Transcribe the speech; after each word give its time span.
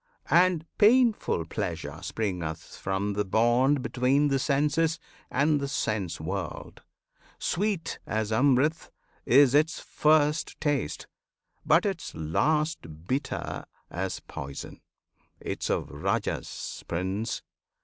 And 0.31 0.65
painful 0.79 1.45
Pleasure 1.45 2.01
springeth 2.01 2.75
from 2.75 3.13
the 3.13 3.23
bond 3.23 3.83
Between 3.83 4.29
the 4.29 4.39
senses 4.39 4.97
and 5.29 5.59
the 5.59 5.67
sense 5.67 6.19
world. 6.19 6.81
Sweet 7.37 7.99
As 8.07 8.31
Amrit 8.31 8.89
is 9.27 9.53
its 9.53 9.79
first 9.79 10.59
taste, 10.59 11.05
but 11.63 11.85
its 11.85 12.15
last 12.15 13.05
Bitter 13.07 13.63
as 13.91 14.21
poison. 14.21 14.81
'Tis 15.39 15.69
of 15.69 15.87
Rajas, 15.91 16.83
Prince! 16.87 17.43